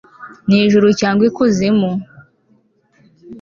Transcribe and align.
ni 0.47 0.57
ijuru 0.65 0.87
cyangwa 0.99 1.23
ikuzimu 1.29 1.91